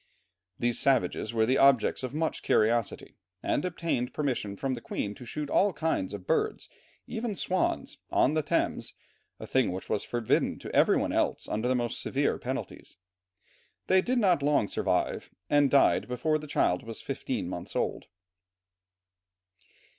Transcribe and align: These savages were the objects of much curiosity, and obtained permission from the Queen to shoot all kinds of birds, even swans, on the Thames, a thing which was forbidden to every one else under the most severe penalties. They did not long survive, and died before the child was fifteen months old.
These 0.57 0.79
savages 0.79 1.31
were 1.31 1.45
the 1.45 1.59
objects 1.59 2.01
of 2.01 2.11
much 2.11 2.41
curiosity, 2.41 3.17
and 3.43 3.63
obtained 3.63 4.15
permission 4.15 4.55
from 4.55 4.73
the 4.73 4.81
Queen 4.81 5.13
to 5.13 5.25
shoot 5.25 5.47
all 5.47 5.73
kinds 5.73 6.11
of 6.11 6.25
birds, 6.25 6.69
even 7.05 7.35
swans, 7.35 7.99
on 8.09 8.33
the 8.33 8.41
Thames, 8.41 8.95
a 9.39 9.45
thing 9.45 9.71
which 9.71 9.89
was 9.89 10.03
forbidden 10.03 10.57
to 10.57 10.75
every 10.75 10.97
one 10.97 11.13
else 11.13 11.47
under 11.47 11.67
the 11.67 11.75
most 11.75 12.01
severe 12.01 12.39
penalties. 12.39 12.97
They 13.85 14.01
did 14.01 14.17
not 14.17 14.41
long 14.41 14.67
survive, 14.69 15.29
and 15.51 15.69
died 15.69 16.07
before 16.07 16.39
the 16.39 16.47
child 16.47 16.81
was 16.81 17.03
fifteen 17.03 17.47
months 17.47 17.75
old. 17.75 18.07